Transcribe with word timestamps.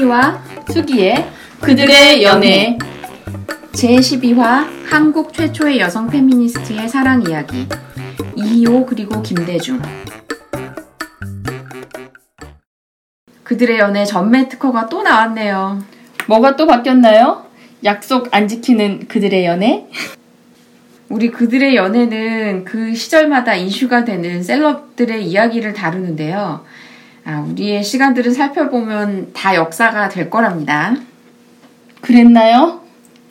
순이와 0.00 0.42
수기의 0.72 1.26
그들의 1.60 2.22
연애 2.22 2.78
제12화 3.72 4.66
한국 4.88 5.32
최초의 5.34 5.78
여성 5.78 6.08
페미니스트의 6.08 6.88
사랑 6.88 7.22
이야기 7.22 7.68
이희호 8.34 8.86
그리고 8.86 9.20
김대중 9.22 9.80
그들의 13.44 13.78
연애 13.78 14.04
전매 14.04 14.48
특허가 14.48 14.88
또 14.88 15.02
나왔네요. 15.02 15.82
뭐가 16.28 16.56
또 16.56 16.66
바뀌었나요? 16.66 17.44
약속 17.84 18.28
안 18.34 18.48
지키는 18.48 19.08
그들의 19.08 19.44
연애? 19.44 19.86
우리 21.08 21.30
그들의 21.30 21.74
연애는 21.74 22.64
그 22.64 22.94
시절마다 22.94 23.56
이슈가 23.56 24.04
되는 24.04 24.42
셀럽들의 24.42 25.26
이야기를 25.26 25.72
다루는데요. 25.72 26.64
아, 27.24 27.44
우리의 27.50 27.82
시간들을 27.84 28.32
살펴보면 28.32 29.32
다 29.32 29.54
역사가 29.54 30.08
될 30.08 30.30
거랍니다. 30.30 30.94
그랬나요? 32.00 32.80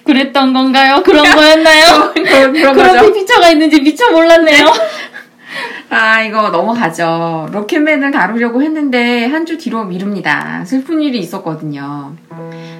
그랬던 0.04 0.54
건가요? 0.54 1.02
그런 1.04 1.24
거였나요? 1.36 2.14
그런, 2.14 2.54
그런 2.54 2.74
그런. 2.76 3.14
피처가 3.14 3.50
있는지 3.50 3.82
미처 3.82 4.10
몰랐네요. 4.12 4.66
아, 5.90 6.22
이거 6.22 6.50
넘어가죠. 6.50 7.50
로켓맨을 7.52 8.12
다루려고 8.12 8.62
했는데 8.62 9.26
한 9.26 9.46
주 9.46 9.58
뒤로 9.58 9.84
미룹니다. 9.86 10.64
슬픈 10.66 11.02
일이 11.02 11.18
있었거든요. 11.20 12.14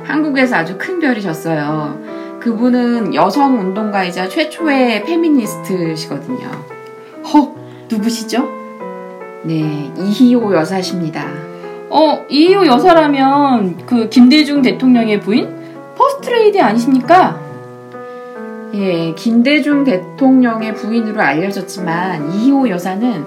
한국에서 0.06 0.58
아주 0.58 0.78
큰 0.78 1.00
별이 1.00 1.20
졌어요. 1.22 2.00
그분은 2.40 3.16
여성 3.16 3.60
운동가이자 3.60 4.30
최초의 4.30 5.04
페미니스트시거든요. 5.06 6.52
헉, 7.34 7.56
누구시죠? 7.90 8.48
네, 9.44 9.92
이희호 9.98 10.54
여사십니다. 10.54 11.26
어, 11.90 12.26
이희호 12.30 12.66
여사라면 12.68 13.86
그 13.86 14.10
김대중 14.10 14.62
대통령의 14.62 15.20
부인? 15.22 15.50
퍼스트레이디 15.98 16.60
아니십니까? 16.60 17.40
예, 18.74 19.14
김대중 19.16 19.84
대통령의 19.84 20.76
부인으로 20.76 21.22
알려졌지만 21.22 22.32
이희호 22.34 22.70
여사는 22.70 23.26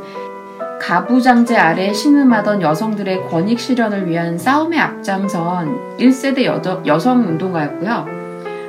가부장제 0.81 1.57
아래 1.57 1.93
신음하던 1.93 2.61
여성들의 2.61 3.29
권익 3.29 3.59
실현을 3.59 4.09
위한 4.09 4.37
싸움에 4.37 4.79
앞장선 4.79 5.97
1세대 5.99 6.45
여저, 6.45 6.83
여성 6.87 7.27
운동가였고요. 7.27 8.23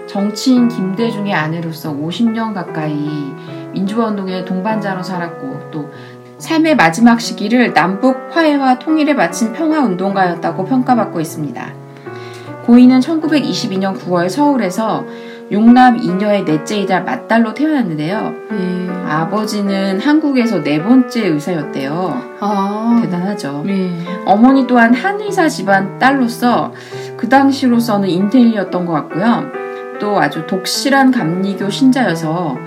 정치인 0.08 0.68
김대중의 0.68 1.34
아내로서 1.34 1.92
50년 1.92 2.54
가까이 2.54 3.34
민주화 3.72 4.08
운동의 4.08 4.46
동반자로 4.46 5.02
살았고 5.02 5.70
또 5.72 5.90
삶의 6.44 6.76
마지막 6.76 7.22
시기를 7.22 7.74
남북 7.74 8.18
화해와 8.32 8.78
통일에 8.78 9.16
바친 9.16 9.54
평화 9.54 9.80
운동가였다고 9.80 10.66
평가받고 10.66 11.22
있습니다. 11.22 11.74
고인은 12.66 13.00
1922년 13.00 13.98
9월 13.98 14.28
서울에서 14.28 15.06
용남 15.54 15.98
이녀의 15.98 16.44
넷째이자 16.44 17.00
맏딸로 17.00 17.54
태어났는데요. 17.54 18.34
예. 18.52 18.90
아버지는 19.08 20.02
한국에서 20.02 20.62
네 20.62 20.84
번째 20.84 21.28
의사였대요. 21.28 22.38
아. 22.42 23.00
대단하죠. 23.02 23.64
네. 23.66 24.06
어머니 24.26 24.68
또한 24.68 24.94
한 24.94 25.22
의사 25.22 25.48
집안 25.48 25.98
딸로서 25.98 26.74
그 27.16 27.30
당시로서는 27.30 28.10
인텔리였던 28.10 28.86
것 28.86 28.92
같고요. 28.92 29.46
또 30.02 30.20
아주 30.20 30.46
독실한 30.46 31.12
감리교 31.12 31.70
신자여서 31.70 32.58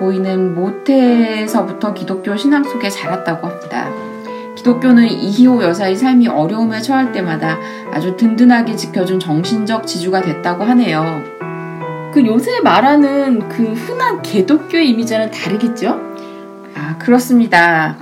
고인은 0.00 0.54
모태에서부터 0.54 1.92
기독교 1.92 2.34
신앙 2.34 2.64
속에 2.64 2.88
자랐다고 2.88 3.46
합니다. 3.46 3.88
기독교는 4.56 5.06
이희호 5.06 5.62
여사의 5.62 5.94
삶이 5.94 6.26
어려움에 6.28 6.80
처할 6.80 7.12
때마다 7.12 7.58
아주 7.92 8.16
든든하게 8.16 8.76
지켜준 8.76 9.20
정신적 9.20 9.86
지주가 9.86 10.22
됐다고 10.22 10.64
하네요. 10.64 11.22
그 12.12 12.24
요새 12.26 12.60
말하는 12.60 13.48
그 13.48 13.72
흔한 13.72 14.22
개독교의 14.22 14.88
이미지와는 14.88 15.30
다르겠죠? 15.30 16.00
아, 16.74 16.96
그렇습니다. 16.98 17.96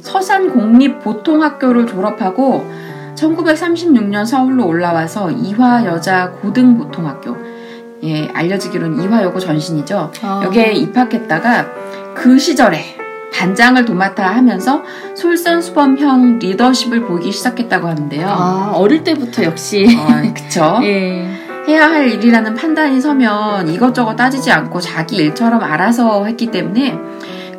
서산 0.00 0.50
공립 0.50 1.00
보통학교를 1.00 1.86
졸업하고 1.86 2.66
1936년 3.14 4.24
서울로 4.24 4.66
올라와서 4.66 5.30
이화 5.30 5.84
여자 5.84 6.30
고등 6.30 6.78
보통학교, 6.78 7.36
예, 8.04 8.28
알려지기로는 8.32 9.02
이화여고 9.02 9.40
전신이죠. 9.40 10.12
아. 10.22 10.42
여기에 10.44 10.72
입학했다가 10.72 11.66
그 12.14 12.38
시절에 12.38 12.96
반장을 13.32 13.84
도맡아 13.84 14.28
하면서 14.28 14.82
솔선수범형 15.16 16.38
리더십을 16.38 17.02
보이기 17.06 17.32
시작했다고 17.32 17.88
하는데요. 17.88 18.28
아, 18.28 18.72
어릴 18.74 19.02
때부터 19.02 19.42
역시. 19.42 19.86
어, 19.98 20.32
그쵸? 20.32 20.80
예. 20.84 21.28
해야 21.66 21.90
할 21.90 22.10
일이라는 22.12 22.54
판단이 22.54 23.00
서면 23.00 23.68
이것저것 23.68 24.14
따지지 24.16 24.50
않고 24.50 24.80
자기 24.80 25.16
일처럼 25.16 25.62
알아서 25.62 26.26
했기 26.26 26.48
때문에 26.48 26.98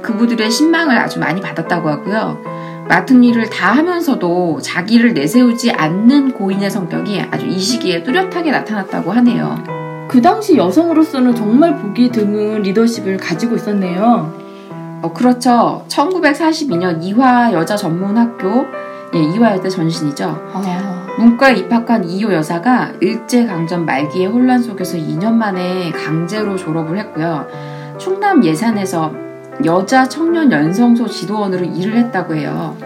그부들의 0.01 0.49
신망을 0.51 0.97
아주 0.97 1.19
많이 1.19 1.41
받았다고 1.41 1.89
하고요. 1.89 2.39
맡은 2.87 3.23
일을 3.23 3.49
다 3.49 3.71
하면서도 3.71 4.61
자기를 4.61 5.15
내세우지 5.15 5.71
않는 5.71 6.33
고인의 6.33 6.69
성격이 6.69 7.19
아주 7.31 7.47
이 7.47 7.59
시기에 7.59 8.03
뚜렷하게 8.03 8.51
나타났다고 8.51 9.11
하네요. 9.11 9.84
그 10.15 10.21
당시 10.21 10.55
여성으로서는 10.55 11.35
정말 11.35 11.75
보기 11.75 12.09
드문 12.09 12.61
리더십을 12.61 13.17
가지고 13.17 13.57
있었네요. 13.57 14.33
어, 15.01 15.11
그렇죠. 15.13 15.83
1942년 15.89 17.03
이화 17.03 17.51
여자 17.51 17.75
전문 17.75 18.17
학교, 18.17 18.65
예, 19.13 19.19
이화 19.19 19.51
여대 19.57 19.67
전신이죠. 19.67 20.23
아. 20.53 21.05
문과에 21.19 21.55
입학한 21.55 22.05
이호 22.05 22.31
여사가 22.31 22.93
일제강점 23.01 23.85
말기의 23.85 24.27
혼란 24.27 24.63
속에서 24.63 24.95
2년 24.95 25.33
만에 25.33 25.91
강제로 25.91 26.55
졸업을 26.55 26.97
했고요. 26.97 27.45
충남 27.97 28.41
예산에서 28.41 29.13
여자 29.65 30.07
청년 30.07 30.49
연성소 30.49 31.07
지도원으로 31.07 31.65
일을 31.65 31.97
했다고 31.97 32.35
해요. 32.35 32.77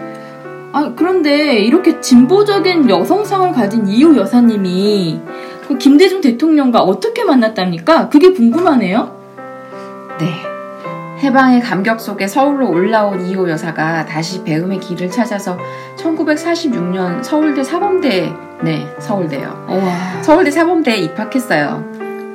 아, 0.72 0.92
그런데 0.96 1.60
이렇게 1.60 2.00
진보적인 2.00 2.88
여성상을 2.88 3.52
가진 3.52 3.86
이호 3.86 4.16
여사님이 4.16 5.20
그 5.70 5.78
김대중 5.78 6.20
대통령과 6.20 6.80
어떻게 6.80 7.22
만났답니까? 7.22 8.08
그게 8.08 8.32
궁금하네요. 8.32 9.14
네. 10.18 10.34
해방의 11.20 11.60
감격 11.60 12.00
속에 12.00 12.26
서울로 12.26 12.68
올라온 12.68 13.24
이호 13.24 13.48
여사가 13.48 14.04
다시 14.04 14.42
배움의 14.42 14.80
길을 14.80 15.12
찾아서 15.12 15.56
1946년 15.96 17.22
서울대 17.22 17.62
사범대, 17.62 18.32
네, 18.62 18.96
서울대요. 18.98 19.66
와. 19.68 20.22
서울대 20.22 20.50
사범대에 20.50 20.96
입학했어요. 20.96 21.84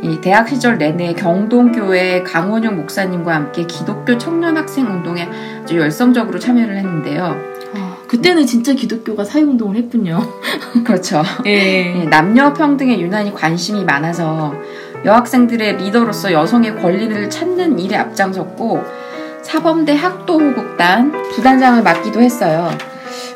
이 0.01 0.21
대학 0.21 0.47
시절 0.47 0.77
내내 0.77 1.13
경동교회 1.15 2.23
강원영 2.23 2.77
목사님과 2.77 3.35
함께 3.35 3.65
기독교 3.65 4.17
청년 4.17 4.55
학생 4.55 4.85
운동에 4.85 5.27
아주 5.61 5.77
열성적으로 5.77 6.39
참여를 6.39 6.77
했는데요. 6.77 7.54
아, 8.05 8.07
그때는 8.07 8.45
진짜 8.45 8.73
기독교가 8.73 9.25
사회운동을 9.25 9.75
했군요. 9.75 10.21
그렇죠. 10.85 11.23
예. 11.45 12.01
예, 12.01 12.05
남녀 12.05 12.53
평등에 12.53 12.99
유난히 12.99 13.33
관심이 13.33 13.83
많아서 13.83 14.53
여학생들의 15.03 15.77
리더로서 15.77 16.31
여성의 16.31 16.77
권리를 16.77 17.29
찾는 17.29 17.79
일에 17.79 17.97
앞장섰고 17.97 18.81
사범대 19.41 19.95
학도호국단 19.95 21.11
부단장을 21.33 21.83
맡기도 21.83 22.21
했어요. 22.21 22.69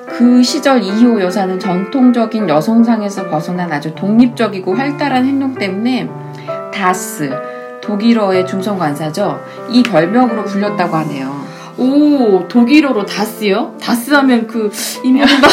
그 0.08 0.42
시절 0.42 0.82
이희호 0.82 1.22
여사는 1.22 1.60
전통적인 1.60 2.50
여성상에서 2.50 3.30
벗어난 3.30 3.72
아주 3.72 3.94
독립적이고 3.94 4.74
활달한 4.74 5.26
행동 5.26 5.54
때문에 5.54 6.10
다스 6.74 7.32
독일어의 7.82 8.48
중성 8.48 8.80
관사죠. 8.80 9.40
이 9.70 9.84
별명으로 9.84 10.46
불렸다고 10.46 10.96
하네요. 10.98 11.39
오, 11.80 12.46
독일어로 12.50 13.06
다스요? 13.06 13.74
다스 13.82 14.12
하면 14.12 14.46
그, 14.46 14.70
이명박, 15.04 15.50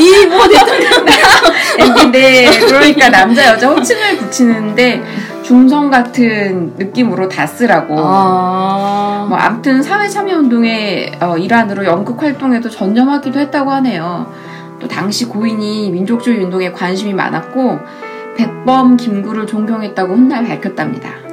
이모 0.00 0.48
대통령. 0.48 1.94
근데 1.94 2.46
그러니까 2.58 3.08
남자 3.10 3.46
여자 3.46 3.68
호칭을 3.68 4.16
붙이는데 4.16 5.04
중성 5.44 5.90
같은 5.90 6.74
느낌으로 6.76 7.28
다스라고. 7.28 7.94
아. 7.98 9.26
뭐 9.28 9.38
아무튼 9.38 9.82
사회 9.82 10.08
참여 10.08 10.36
운동의 10.38 11.12
어, 11.20 11.36
일환으로 11.36 11.84
연극 11.84 12.20
활동에도 12.20 12.68
전념하기도 12.68 13.38
했다고 13.38 13.70
하네요. 13.70 14.32
또 14.80 14.88
당시 14.88 15.26
고인이 15.26 15.90
민족주의 15.90 16.42
운동에 16.42 16.72
관심이 16.72 17.14
많았고 17.14 17.78
백범 18.36 18.96
김구를 18.96 19.46
존경했다고 19.46 20.14
훗날 20.14 20.44
밝혔답니다. 20.44 21.23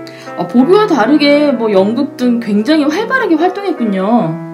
아, 0.42 0.48
보기와 0.48 0.88
다르게 0.88 1.52
뭐 1.52 1.72
연극 1.72 2.18
등 2.18 2.40
굉장히 2.40 2.84
활발하게 2.84 3.36
활동했군요. 3.36 4.50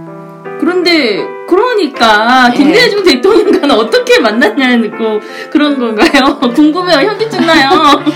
그런데 0.60 1.25
그러니까 1.48 2.50
예. 2.51 2.57
김대중 2.57 3.04
대통령과는 3.04 3.72
어떻게 3.72 4.19
만났냐는 4.19 4.92
그 4.92 5.19
그런 5.50 5.80
건가요? 5.80 6.39
궁금해요. 6.54 7.07
현기증 7.07 7.45
나요. 7.45 7.69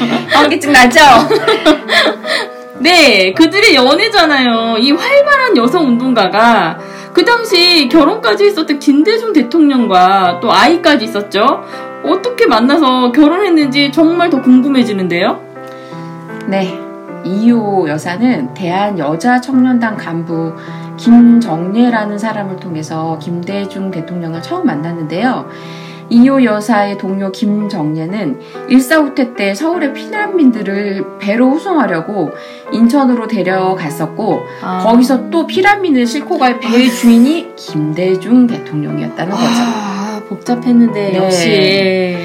현기증 0.31 0.73
나죠? 0.73 0.99
네, 2.79 3.31
그들의 3.33 3.73
연애잖아요. 3.73 4.77
이 4.79 4.91
활발한 4.91 5.55
여성 5.55 5.87
운동가가 5.87 6.77
그 7.13 7.23
당시 7.23 7.87
결혼까지 7.89 8.45
했었던 8.45 8.79
김대중 8.79 9.31
대통령과 9.31 10.39
또 10.41 10.51
아이까지 10.51 11.05
있었죠. 11.05 11.63
어떻게 12.03 12.47
만나서 12.47 13.13
결혼했는지 13.13 13.91
정말 13.93 14.29
더 14.29 14.41
궁금해지는데요? 14.41 15.39
네. 16.47 16.90
이호 17.23 17.87
여사는 17.87 18.53
대한 18.53 18.97
여자 18.99 19.39
청년단 19.39 19.97
간부 19.97 20.55
김정례라는 20.97 22.17
사람을 22.17 22.57
통해서 22.57 23.17
김대중 23.19 23.91
대통령을 23.91 24.41
처음 24.41 24.65
만났는데요. 24.65 25.47
이호 26.11 26.43
여사의 26.43 26.97
동료 26.97 27.31
김정례는 27.31 28.41
일사후퇴 28.67 29.33
때 29.33 29.55
서울의 29.55 29.93
피난민들을 29.93 31.19
배로 31.19 31.51
후송하려고 31.51 32.31
인천으로 32.73 33.27
데려갔었고 33.27 34.41
아. 34.61 34.79
거기서 34.83 35.29
또 35.29 35.47
피난민을 35.47 36.05
싣고 36.05 36.37
갈 36.37 36.59
배의 36.59 36.89
주인이 36.89 37.55
김대중 37.55 38.45
대통령이었다는 38.45 39.31
거죠. 39.31 39.45
아, 39.47 40.21
복잡했는데 40.27 41.11
네. 41.11 41.17
역시 41.17 42.17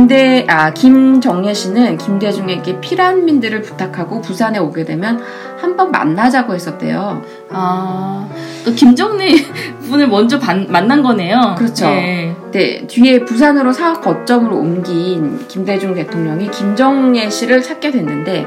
김대 0.00 0.46
아 0.48 0.72
김정례 0.72 1.52
씨는 1.52 1.98
김대중에게 1.98 2.78
피난민들을 2.80 3.60
부탁하고 3.62 4.20
부산에 4.20 4.56
오게 4.60 4.84
되면 4.84 5.20
한번 5.60 5.90
만나자고 5.90 6.54
했었대요. 6.54 7.20
아, 7.50 8.28
또 8.64 8.72
김정래 8.72 9.30
분을 9.82 10.06
먼저 10.06 10.38
반- 10.38 10.68
만난 10.70 11.02
거네요. 11.02 11.56
그렇죠. 11.58 11.86
네. 11.86 12.36
네, 12.52 12.86
뒤에 12.86 13.24
부산으로 13.24 13.72
사업 13.72 14.00
거점으로 14.00 14.58
옮긴 14.58 15.48
김대중 15.48 15.92
대통령이 15.92 16.52
김정례 16.52 17.28
씨를 17.28 17.60
찾게 17.60 17.90
됐는데 17.90 18.46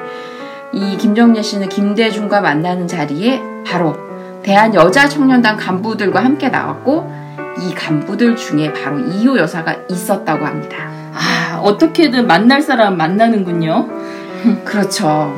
이 0.72 0.96
김정례 0.96 1.42
씨는 1.42 1.68
김대중과 1.68 2.40
만나는 2.40 2.88
자리에 2.88 3.42
바로 3.68 3.98
대한 4.44 4.74
여자 4.74 5.10
청년단 5.10 5.58
간부들과 5.58 6.24
함께 6.24 6.48
나왔고 6.48 7.23
이 7.60 7.74
간부들 7.74 8.36
중에 8.36 8.74
바로 8.74 9.00
이호 9.00 9.38
여사가 9.38 9.76
있었다고 9.90 10.46
합니다. 10.46 10.78
아, 11.14 11.60
어떻게든 11.62 12.28
만날 12.28 12.62
사람 12.62 12.98
만나는군요. 12.98 13.90
그렇죠. 14.66 15.34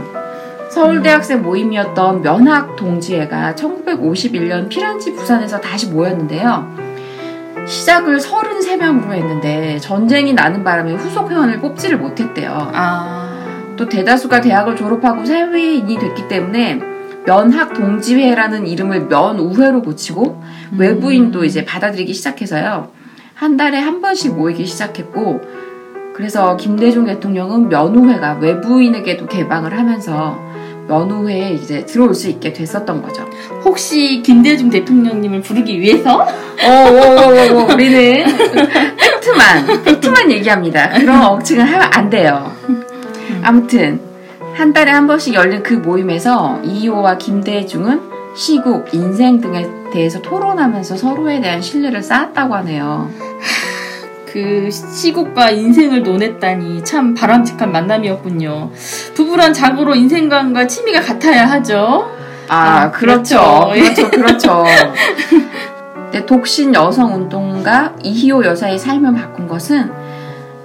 서울대학생 0.69 1.41
모임이었던 1.41 2.21
면학 2.21 2.75
동지회가 2.75 3.55
1951년 3.55 4.67
피란지 4.67 5.13
부산에서 5.13 5.61
다시 5.61 5.87
모였는데요. 5.87 6.85
시작을 7.65 8.19
33명으로 8.19 9.13
했는데 9.13 9.79
전쟁이 9.79 10.33
나는 10.33 10.63
바람에 10.63 10.93
후속 10.93 11.31
회원을 11.31 11.59
뽑지를 11.59 11.97
못했대요. 11.97 12.71
아, 12.73 13.73
또 13.75 13.87
대다수가 13.87 14.41
대학을 14.41 14.75
졸업하고 14.75 15.25
사회인이 15.25 15.97
됐기 15.97 16.27
때문에 16.27 16.94
면학 17.25 17.73
동지회라는 17.73 18.67
이름을 18.67 19.07
면우회로 19.07 19.81
고치고 19.81 20.43
음. 20.73 20.79
외부인도 20.79 21.43
이제 21.43 21.65
받아들이기 21.65 22.13
시작해서요. 22.13 22.89
한 23.33 23.57
달에 23.57 23.79
한 23.79 24.01
번씩 24.01 24.35
모이기 24.35 24.65
시작했고 24.65 25.41
그래서 26.15 26.55
김대중 26.55 27.05
대통령은 27.05 27.67
면우회가 27.67 28.37
외부인에게도 28.39 29.27
개방을 29.27 29.77
하면서 29.77 30.39
면우회에 30.87 31.53
이제 31.53 31.85
들어올 31.85 32.13
수 32.13 32.29
있게 32.29 32.53
됐었던 32.53 33.01
거죠. 33.01 33.27
혹시 33.63 34.21
김대중 34.21 34.69
대통령님을 34.69 35.41
부르기 35.41 35.81
위해서? 35.81 36.21
어, 36.21 36.89
오오오오 36.89 37.73
우리는 37.73 38.25
팩트만 38.97 39.83
팩트만 39.83 40.31
얘기합니다. 40.31 40.89
그런 40.89 41.21
억측은 41.23 41.65
하면 41.65 41.89
안 41.91 42.09
돼요. 42.09 42.55
아무튼 43.43 43.99
한 44.55 44.71
달에 44.71 44.89
한 44.91 45.05
번씩 45.05 45.33
열린 45.33 45.61
그 45.61 45.73
모임에서 45.73 46.61
이호와 46.63 47.17
김대중은 47.17 48.01
시국, 48.35 48.93
인생 48.93 49.41
등에 49.41 49.67
대해서 49.91 50.21
토론하면서 50.21 50.95
서로에 50.95 51.41
대한 51.41 51.61
신뢰를 51.61 52.01
쌓았다고 52.01 52.55
하네요. 52.55 53.09
그 54.25 54.69
시국과 54.71 55.51
인생을 55.51 56.03
논했다니 56.03 56.85
참 56.85 57.13
바람직한 57.13 57.71
만남이었군요. 57.71 58.71
부부란 59.13 59.53
자고로 59.53 59.95
인생관과 59.95 60.67
취미가 60.67 61.01
같아야 61.01 61.49
하죠. 61.51 62.09
아, 62.47 62.55
아, 62.55 62.91
그렇죠. 62.91 63.71
그렇죠. 63.73 64.09
그렇죠, 64.09 64.11
그렇죠. 64.11 64.63
네, 66.11 66.25
독신 66.25 66.73
여성 66.73 67.13
운동가 67.13 67.93
이희호 68.03 68.45
여사의 68.45 68.79
삶을 68.79 69.15
바꾼 69.15 69.49
것은 69.49 70.04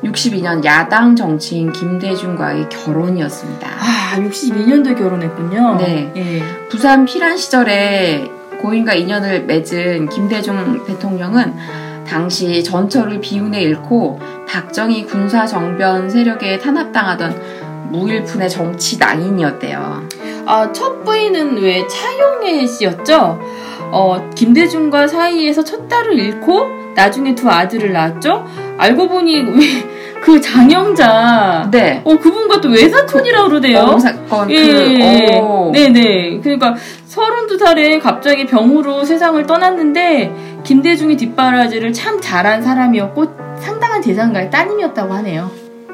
62년 0.05 0.64
야당 0.64 1.14
정치인 1.14 1.73
김대중과의 1.73 2.69
결혼이었습니다. 2.69 3.69
아, 3.69 4.17
62년도에 4.17 4.97
결혼했군요. 4.97 5.76
네. 5.76 6.12
예. 6.17 6.43
부산 6.69 7.05
피란 7.05 7.37
시절에 7.37 8.31
고인과 8.61 8.94
인연을 8.94 9.44
맺은 9.44 10.08
김대중 10.08 10.85
대통령은 10.87 11.55
당시 12.06 12.64
전철을 12.64 13.20
비운에 13.20 13.61
잃고 13.62 14.20
박정희 14.49 15.06
군사 15.06 15.47
정변 15.47 16.11
세력에 16.11 16.58
탄압당하던 16.58 17.61
무일푼의 17.91 18.49
정치 18.49 18.99
낭인이었대요. 18.99 20.08
아, 20.47 20.73
첫 20.73 21.05
부인은 21.05 21.58
왜 21.58 21.87
차용애 21.87 22.67
씨였죠? 22.67 23.38
어, 23.93 24.31
김대중과 24.35 25.08
사이에서 25.08 25.62
첫 25.64 25.88
딸을 25.88 26.19
잃고 26.19 26.81
나중에 26.94 27.35
두 27.35 27.49
아들을 27.49 27.93
낳았죠? 27.93 28.44
알고 28.80 29.08
보니 29.08 29.42
왜그 29.42 30.40
장영자 30.40 31.68
네. 31.70 32.00
어 32.02 32.16
그분과 32.16 32.62
또 32.62 32.70
외사촌이라고 32.70 33.48
그러대요. 33.48 33.78
어느 33.80 34.00
사건 34.00 34.50
예, 34.50 34.56
예. 34.56 35.26
그 35.26 35.36
오. 35.36 35.70
네네. 35.72 36.40
그러니까 36.42 36.74
32살에 37.08 38.00
갑자기 38.00 38.46
병으로 38.46 39.04
세상을 39.04 39.44
떠났는데 39.46 40.62
김대중의 40.64 41.18
뒷바라지를 41.18 41.92
참 41.92 42.20
잘한 42.20 42.62
사람이었고 42.62 43.26
상당한 43.58 44.00
재산가의 44.00 44.50
따님이었다고 44.50 45.12
하네요. 45.14 45.50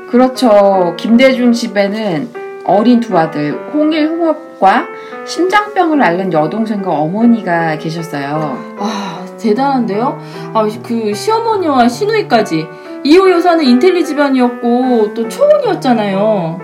그렇죠. 0.09 0.95
김대중 0.97 1.53
집에는 1.53 2.29
어린 2.65 3.01
두 3.01 3.19
아들 3.19 3.59
홍일 3.75 4.09
홍업과 4.09 4.87
심장병을 5.27 6.01
앓는 6.01 6.33
여동생과 6.33 6.93
어머니가 6.93 7.79
계셨어요. 7.79 8.77
아 8.79 9.27
대단한데요. 9.49 10.19
아 10.55 10.67
그 10.83 11.15
시어머니와 11.15 11.89
시누이까지 11.89 12.67
이호 13.05 13.31
여사는 13.31 13.65
인텔리 13.65 14.05
집안이었고 14.05 15.15
또 15.15 15.29
초혼이었잖아요. 15.29 16.61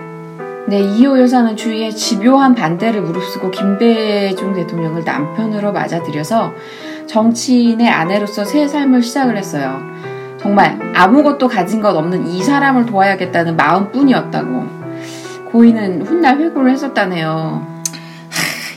네, 0.67 0.79
이호 0.79 1.19
여사는 1.19 1.55
주위에 1.55 1.89
집요한 1.89 2.55
반대를 2.55 3.01
무릅쓰고 3.01 3.51
김대중 3.51 4.53
대통령을 4.53 5.03
남편으로 5.03 5.71
맞아들여서 5.71 6.53
정치인의 7.07 7.89
아내로서 7.89 8.45
새 8.45 8.67
삶을 8.67 9.01
시작을 9.01 9.37
했어요. 9.37 9.81
정말 10.37 10.79
아무것도 10.95 11.47
가진 11.47 11.81
것 11.81 11.95
없는 11.95 12.27
이 12.27 12.41
사람을 12.43 12.85
도와야겠다는 12.85 13.55
마음뿐이었다고. 13.55 14.83
고인은 15.51 16.01
훗날 16.01 16.39
회고를 16.39 16.71
했었다네요. 16.71 17.65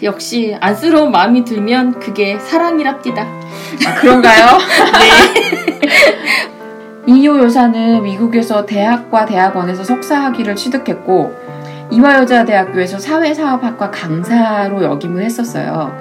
역시 0.02 0.56
안쓰러운 0.60 1.10
마음이 1.10 1.44
들면 1.44 1.98
그게 1.98 2.38
사랑이랍디다. 2.38 3.45
아, 3.86 3.94
그런가요? 3.94 4.58
이호 7.06 7.44
여사는 7.44 8.02
미국에서 8.02 8.66
대학과 8.66 9.24
대학원에서 9.24 9.84
석사 9.84 10.24
학위를 10.24 10.56
취득했고 10.56 11.46
이화여자대학교에서 11.90 12.98
사회사업학과 12.98 13.90
강사로 13.90 14.82
역임을 14.82 15.22
했었어요. 15.22 15.96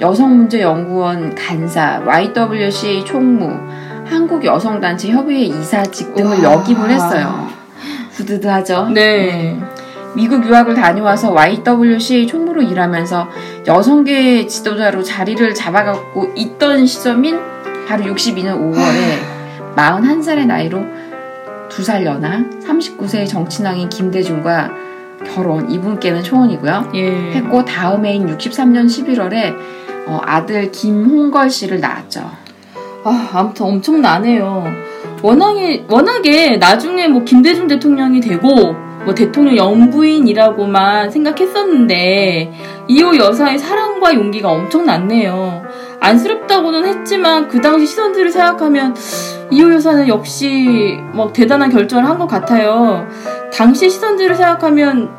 여성문제연구원 0.00 1.34
간사, 1.34 2.02
YWCA 2.04 3.04
총무, 3.04 3.56
한국여성단체 4.06 5.10
협의회 5.10 5.42
이사직 5.42 6.14
등을 6.14 6.42
와. 6.42 6.54
역임을 6.54 6.90
했어요. 6.90 7.48
후드드하죠? 8.12 8.88
네. 8.92 9.60
미국 10.14 10.44
유학을 10.44 10.74
다녀와서 10.74 11.32
YWCA 11.32 12.26
총무로 12.26 12.62
일하면서 12.62 13.28
여성계 13.66 14.46
지도자로 14.46 15.02
자리를 15.02 15.54
잡아갖고 15.54 16.32
있던 16.34 16.86
시점인 16.86 17.38
바로 17.86 18.04
62년 18.04 18.58
5월에 18.58 19.76
41살의 19.76 20.46
나이로 20.46 20.84
2살 21.68 22.04
연하 22.04 22.44
39세의 22.66 23.28
정치낭인 23.28 23.88
김대중과 23.88 24.70
결혼, 25.26 25.70
이분께는 25.70 26.22
초혼이고요. 26.22 26.92
예. 26.94 27.32
했고 27.32 27.64
다음 27.64 28.06
해인 28.06 28.26
63년 28.26 28.86
11월에 28.86 29.54
어, 30.06 30.20
아들 30.24 30.72
김홍걸 30.72 31.50
씨를 31.50 31.80
낳았죠. 31.80 32.30
아, 33.04 33.30
아무튼 33.32 33.66
엄청나네요. 33.66 34.64
워낙에, 35.22 35.84
워낙에 35.88 36.56
나중에 36.56 37.06
뭐 37.08 37.22
김대중 37.24 37.66
대통령이 37.68 38.20
되고, 38.20 38.74
뭐 39.04 39.14
대통령 39.14 39.56
영부인이라고만 39.56 41.10
생각했었는데, 41.10 42.52
이호 42.88 43.16
여사의 43.16 43.58
사랑과 43.58 44.14
용기가 44.14 44.50
엄청났네요. 44.50 45.62
안쓰럽다고는 46.00 46.86
했지만, 46.86 47.48
그 47.48 47.60
당시 47.60 47.86
시선들을 47.86 48.30
생각하면, 48.30 48.94
이호 49.50 49.72
여사는 49.72 50.06
역시 50.08 50.98
뭐 51.12 51.32
대단한 51.32 51.70
결정을 51.70 52.04
한 52.08 52.18
것 52.18 52.26
같아요. 52.26 53.06
당시 53.52 53.88
시선들을 53.90 54.34
생각하면, 54.34 55.10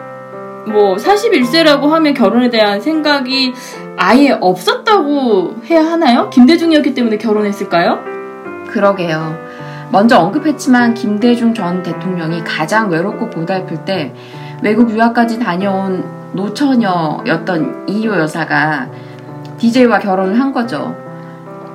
뭐 0.68 0.96
41세라고 0.96 1.88
하면 1.90 2.14
결혼에 2.14 2.50
대한 2.50 2.80
생각이 2.80 3.54
아예 3.98 4.38
없었다고 4.40 5.56
해야 5.70 5.84
하나요? 5.84 6.30
김대중이었기 6.30 6.94
때문에 6.94 7.18
결혼했을까요? 7.18 8.00
그러게요. 8.70 9.51
먼저 9.92 10.18
언급했지만 10.18 10.94
김대중 10.94 11.54
전 11.54 11.84
대통령이 11.84 12.44
가장 12.44 12.90
외롭고 12.90 13.30
고달플 13.30 13.84
때 13.86 14.14
외국 14.64 14.90
유학까지 14.90 15.40
다녀온 15.40 16.04
노처녀였던 16.34 17.88
이효 17.88 18.16
여사가 18.16 18.88
DJ와 19.58 20.00
결혼을 20.00 20.40
한 20.40 20.54
거죠. 20.54 20.96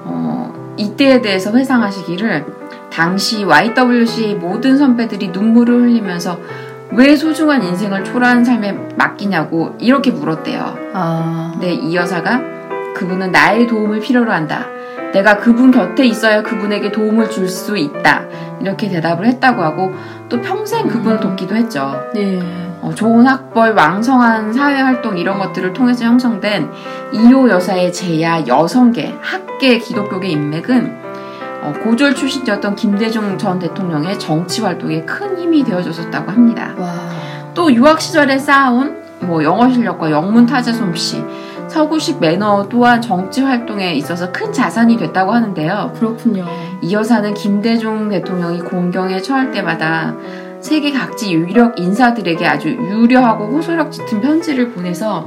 어, 0.05 0.75
이때에 0.77 1.21
대해서 1.21 1.53
회상하시기를 1.53 2.47
당시 2.91 3.45
YWC 3.45 4.37
모든 4.37 4.79
선배들이 4.79 5.29
눈물을 5.29 5.83
흘리면서 5.83 6.39
왜 6.93 7.15
소중한 7.17 7.63
인생을 7.63 8.05
초라한 8.05 8.45
삶에 8.45 8.73
맡기냐고 8.97 9.77
이렇게 9.79 10.11
물었대요. 10.11 10.79
아. 10.95 11.53
네, 11.61 11.75
이 11.75 11.95
여사가 11.95 12.41
그분은 12.95 13.31
나의 13.31 13.67
도움을 13.67 14.01
필요로 14.01 14.33
한다. 14.33 14.65
내가 15.17 15.39
그분 15.39 15.71
곁에 15.71 16.05
있어야 16.05 16.43
그분에게 16.43 16.93
도움을 16.93 17.31
줄 17.31 17.47
수 17.49 17.77
있다. 17.79 18.25
이렇게 18.61 18.89
대답을 18.89 19.25
했다고 19.27 19.63
하고 19.63 19.95
또 20.29 20.41
평생 20.43 20.89
그분을 20.89 21.17
음. 21.17 21.21
돕기도 21.21 21.55
했죠. 21.57 22.03
네. 22.13 22.39
어, 22.83 22.93
좋은 22.95 23.27
학벌, 23.27 23.73
왕성한 23.73 24.53
사회활동 24.53 25.17
이런 25.17 25.39
것들을 25.39 25.73
통해서 25.73 26.05
형성된 26.05 26.69
이호 27.13 27.49
여사의 27.49 27.93
제야 27.93 28.47
여성계, 28.47 29.17
학계 29.23 29.79
기독교계 29.79 30.29
인맥은 30.29 30.97
어, 31.63 31.73
고졸 31.83 32.15
출신이었던 32.15 32.75
김대중 32.75 33.39
전 33.39 33.59
대통령의 33.59 34.19
정치 34.19 34.61
활동에 34.61 35.03
큰 35.07 35.39
힘이 35.39 35.65
되어줬었다고 35.65 36.31
합니다. 36.31 36.75
와. 36.77 36.93
또 37.55 37.73
유학 37.73 38.03
시절에 38.03 38.37
쌓아온 38.39 38.97
뭐 39.21 39.43
영어 39.43 39.71
실력과 39.71 40.11
영문 40.11 40.45
타자 40.45 40.73
솜씨, 40.73 41.25
서구식 41.69 42.21
매너 42.21 42.69
또한 42.69 43.01
정치 43.03 43.43
활동에 43.43 43.93
있어서 43.95 44.31
큰 44.33 44.53
자산이 44.53 44.97
됐다고 44.97 45.33
하는데요. 45.33 45.93
그렇군요. 45.97 46.47
이 46.81 46.93
여사는 46.93 47.35
김대중 47.35 48.09
대통령이 48.09 48.61
공경에 48.61 49.21
처할 49.21 49.51
때마다 49.51 50.15
세계 50.61 50.93
각지 50.93 51.33
유력 51.35 51.79
인사들에게 51.79 52.47
아주 52.47 52.69
유려하고 52.71 53.47
호소력 53.47 53.93
짙은 53.93 54.21
편지를 54.21 54.71
보내서 54.71 55.27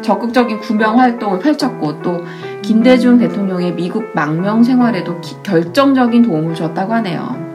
적극적인 0.00 0.60
구명 0.60 0.98
활동을 0.98 1.38
펼쳤고 1.40 2.00
또 2.02 2.24
김대중 2.62 3.18
대통령의 3.18 3.74
미국 3.74 4.04
망명 4.14 4.62
생활에도 4.62 5.20
기- 5.20 5.36
결정적인 5.42 6.22
도움을 6.22 6.54
줬다고 6.54 6.94
하네요. 6.94 7.50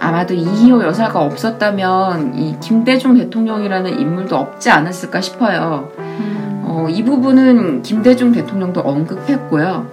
아마도 0.00 0.34
이희호 0.34 0.82
여사가 0.84 1.20
없었다면 1.20 2.34
이 2.34 2.56
김대중 2.60 3.14
대통령이라는 3.16 3.98
인물도 3.98 4.36
없지 4.36 4.70
않았을까 4.70 5.20
싶어요. 5.20 5.88
음. 5.98 6.43
어, 6.74 6.88
이 6.88 7.04
부분은 7.04 7.82
김대중 7.82 8.32
대통령도 8.32 8.80
언급했고요. 8.80 9.86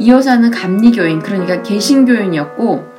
이 0.00 0.10
여사는 0.10 0.50
감리교인, 0.50 1.20
그러니까 1.20 1.62
개신교인이었고, 1.62 2.92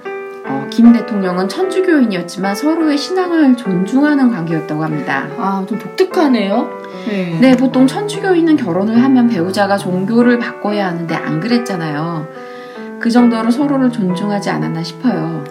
어, 0.46 0.68
김 0.70 0.94
대통령은 0.94 1.50
천주교인이었지만 1.50 2.56
서로의 2.56 2.98
신앙을 2.98 3.58
존중하는 3.58 4.32
관계였다고 4.32 4.82
합니다. 4.82 5.28
아, 5.38 5.66
좀 5.68 5.78
독특하네요. 5.78 6.70
네. 7.06 7.38
네, 7.42 7.58
보통 7.58 7.86
천주교인은 7.86 8.56
결혼을 8.56 9.04
하면 9.04 9.28
배우자가 9.28 9.78
종교를 9.78 10.40
바꿔야 10.40 10.88
하는데 10.88 11.14
안 11.14 11.42
그랬잖아요. 11.42 12.26
그 12.98 13.10
정도로 13.10 13.52
서로를 13.52 13.92
존중하지 13.92 14.50
않았나 14.50 14.84
싶어요. 14.84 15.44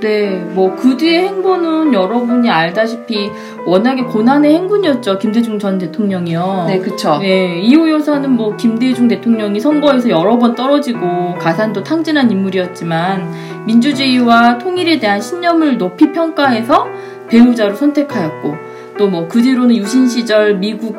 네, 0.00 0.36
뭐 0.54 0.76
그 0.76 0.96
뒤의 0.96 1.28
행보는 1.28 1.94
여러분이 1.94 2.50
알다시피 2.50 3.30
워낙에 3.66 4.02
고난의 4.02 4.54
행군이었죠. 4.54 5.18
김대중 5.18 5.58
전 5.58 5.78
대통령이요. 5.78 6.64
네, 6.68 6.78
그쵸. 6.80 7.18
네, 7.18 7.60
이호 7.60 7.90
여사는 7.90 8.30
뭐 8.30 8.54
김대중 8.56 9.08
대통령이 9.08 9.58
선거에서 9.58 10.10
여러 10.10 10.38
번 10.38 10.54
떨어지고 10.54 11.34
가산도 11.38 11.82
탕진한 11.82 12.30
인물이었지만 12.30 13.64
민주주의와 13.66 14.58
통일에 14.58 14.98
대한 14.98 15.20
신념을 15.20 15.78
높이 15.78 16.12
평가해서 16.12 16.86
배우자로 17.28 17.74
선택하였고 17.74 18.54
또 18.98 19.08
뭐 19.08 19.28
그 19.28 19.42
뒤로는 19.42 19.76
유신 19.76 20.06
시절 20.08 20.54
미국 20.56 20.96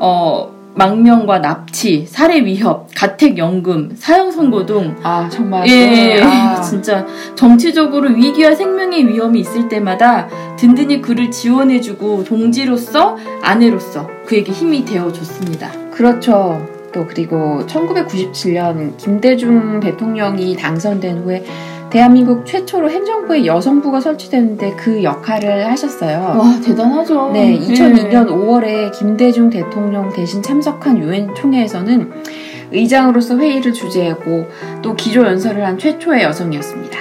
어 0.00 0.57
망명과 0.78 1.40
납치, 1.40 2.06
살해 2.06 2.44
위협, 2.44 2.86
가택 2.94 3.36
연금, 3.36 3.90
사형 3.96 4.30
선고 4.30 4.64
등 4.64 4.94
아, 5.02 5.28
정말. 5.28 5.68
예, 5.68 6.22
아, 6.22 6.60
진짜 6.62 7.04
정치적으로 7.34 8.10
위기와 8.10 8.54
생명의 8.54 9.08
위험이 9.08 9.40
있을 9.40 9.68
때마다 9.68 10.28
든든히 10.56 11.02
그를 11.02 11.32
지원해주고 11.32 12.22
동지로서 12.22 13.16
아내로서 13.42 14.08
그에게 14.24 14.52
힘이 14.52 14.84
되어줬습니다. 14.84 15.90
그렇죠. 15.90 16.64
또 16.92 17.06
그리고 17.08 17.60
1997년 17.66 18.96
김대중 18.96 19.80
대통령이 19.80 20.56
당선된 20.56 21.18
후에 21.24 21.44
대한민국 21.90 22.44
최초로 22.44 22.90
행정부에 22.90 23.46
여성부가 23.46 24.00
설치됐는데 24.00 24.76
그 24.76 25.02
역할을 25.02 25.66
하셨어요. 25.70 26.38
와 26.38 26.60
대단하죠. 26.60 27.30
네, 27.32 27.58
2002년 27.58 28.28
5월에 28.28 28.92
김대중 28.92 29.48
대통령 29.48 30.12
대신 30.12 30.42
참석한 30.42 30.98
유엔 30.98 31.34
총회에서는 31.34 32.12
의장으로서 32.72 33.38
회의를 33.38 33.72
주재하고 33.72 34.46
또 34.82 34.94
기조 34.94 35.24
연설을 35.24 35.64
한 35.64 35.78
최초의 35.78 36.22
여성이었습니다. 36.24 36.98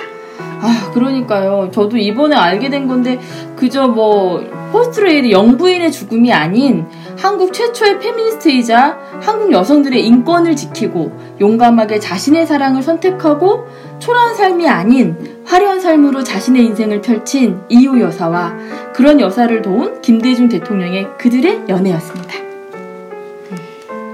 아 0.61 0.91
그러니까요. 0.93 1.69
저도 1.71 1.97
이번에 1.97 2.35
알게 2.35 2.69
된 2.69 2.87
건데 2.87 3.19
그저 3.55 3.87
뭐 3.87 4.41
퍼스트레이디 4.71 5.29
영부인의 5.29 5.91
죽음이 5.91 6.31
아닌 6.33 6.85
한국 7.17 7.51
최초의 7.51 7.99
페미니스트이자 7.99 8.97
한국 9.21 9.51
여성들의 9.51 10.05
인권을 10.05 10.55
지키고 10.55 11.11
용감하게 11.39 11.99
자신의 11.99 12.45
사랑을 12.45 12.83
선택하고 12.83 13.67
초라한 13.99 14.35
삶이 14.35 14.67
아닌 14.67 15.15
화려한 15.45 15.81
삶으로 15.81 16.23
자신의 16.23 16.63
인생을 16.65 17.01
펼친 17.01 17.59
이희호 17.69 17.99
여사와 17.99 18.55
그런 18.93 19.19
여사를 19.19 19.61
도운 19.61 20.01
김대중 20.01 20.47
대통령의 20.47 21.07
그들의 21.17 21.63
연애였습니다. 21.67 22.35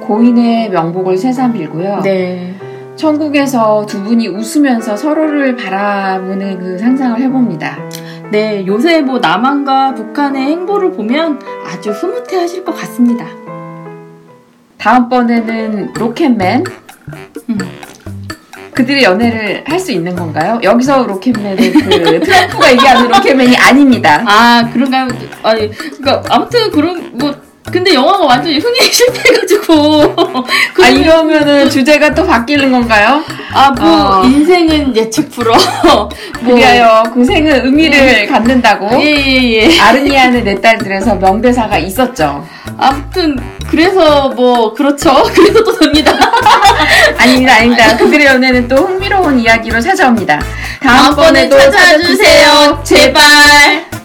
고인의 0.02 0.70
명복을 0.70 1.18
새삼 1.18 1.54
빌고요. 1.54 2.02
네. 2.04 2.56
천국에서 2.96 3.86
두 3.86 4.04
분이 4.04 4.28
웃으면서 4.28 4.96
서로를 4.96 5.56
바라보는 5.56 6.60
그 6.60 6.78
상상을 6.78 7.20
해봅니다. 7.20 7.78
네, 8.32 8.66
요새 8.66 9.02
뭐 9.02 9.20
남한과 9.20 9.94
북한의 9.96 10.42
행보를 10.44 10.92
보면 10.92 11.40
아주 11.66 11.92
흐뭇해 11.92 12.38
하실 12.38 12.64
것 12.64 12.74
같습니다. 12.76 13.26
다음번에는 14.78 15.94
로켓맨. 15.94 16.64
음. 17.50 17.58
그들의 18.74 19.04
연애를 19.04 19.64
할 19.68 19.80
수 19.80 19.92
있는 19.92 20.16
건가요? 20.16 20.60
여기서 20.64 21.04
로켓맨은 21.06 21.74
그 21.74 22.20
트럼프가 22.22 22.72
얘기하는 22.72 23.08
로켓맨이 23.10 23.56
아닙니다. 23.58 24.24
아, 24.26 24.68
그런가요? 24.74 25.08
아니, 25.44 25.70
그니까, 25.70 26.24
아무튼 26.30 26.72
그런, 26.72 27.12
뭐, 27.18 27.36
근데 27.72 27.94
영화가 27.94 28.26
완전히 28.26 28.60
흥행이 28.60 28.92
실패해가지고. 28.92 30.16
아 30.84 30.88
이러면은 30.90 31.70
주제가 31.70 32.14
또 32.14 32.26
바뀌는 32.26 32.72
건가요? 32.72 33.24
아, 33.54 33.72
뭐, 33.72 34.22
어. 34.22 34.26
인생은 34.26 34.96
예측 34.96 35.32
불허. 35.32 35.54
뭐, 36.42 36.56
그리하여 36.56 37.04
그 37.14 37.24
생은 37.24 37.66
의미를 37.66 38.28
갖는다고 38.28 38.90
예, 39.02 39.06
예, 39.06 39.54
예. 39.54 39.80
아르니아는 39.80 40.44
내 40.44 40.60
딸들에서 40.60 41.16
명대사가 41.16 41.78
있었죠. 41.78 42.46
아무튼, 42.78 43.38
그래서 43.70 44.30
뭐, 44.30 44.74
그렇죠. 44.74 45.24
그래서 45.34 45.64
또 45.64 45.78
됩니다. 45.80 46.12
아닙니다, 47.18 47.56
아닙니다. 47.56 47.98
그들의 47.98 48.26
연애는 48.26 48.68
또 48.68 48.76
흥미로운 48.76 49.40
이야기로 49.40 49.80
찾아옵니다. 49.80 50.42
다음번에도 50.82 51.58
다음번에 51.58 51.72
찾아주세요. 51.72 52.82
제발. 52.84 54.03